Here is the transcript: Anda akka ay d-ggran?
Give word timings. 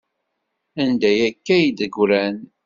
Anda 0.83 1.11
akka 1.27 1.51
ay 1.55 1.65
d-ggran? 1.77 2.37